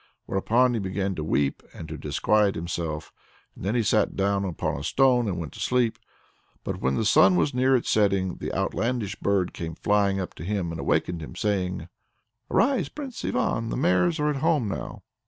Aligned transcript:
Thereupon 0.27 0.73
he 0.73 0.79
began 0.79 1.13
to 1.13 1.23
weep 1.23 1.61
and 1.75 1.87
to 1.87 1.95
disquiet 1.95 2.55
himself, 2.55 3.13
and 3.55 3.63
then 3.63 3.75
he 3.75 3.83
sat 3.83 4.15
down 4.15 4.43
upon 4.45 4.75
a 4.79 4.83
stone 4.83 5.27
and 5.27 5.37
went 5.39 5.53
to 5.53 5.59
sleep. 5.59 5.99
But 6.63 6.81
when 6.81 6.95
the 6.95 7.05
sun 7.05 7.35
was 7.35 7.53
near 7.53 7.75
its 7.75 7.91
setting, 7.91 8.37
the 8.37 8.51
outlandish 8.51 9.15
bird 9.17 9.53
came 9.53 9.75
flying 9.75 10.19
up 10.19 10.33
to 10.33 10.43
him, 10.43 10.71
and 10.71 10.81
awakened 10.81 11.21
him 11.21 11.35
saying: 11.35 11.87
"Arise, 12.49 12.89
Prince 12.89 13.23
Ivan! 13.23 13.69
the 13.69 13.77
mares 13.77 14.19
are 14.19 14.31
at 14.31 14.37
home 14.37 14.67
now." 14.67 15.03